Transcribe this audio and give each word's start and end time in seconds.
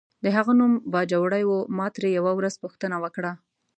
د 0.23 0.25
هغه 0.35 0.51
نوم 0.59 0.73
باجوړی 0.93 1.43
و، 1.45 1.51
ما 1.77 1.87
ترې 1.95 2.09
یوه 2.17 2.31
ورځ 2.35 2.53
پوښتنه 2.63 2.95
وکړه. 3.03 3.31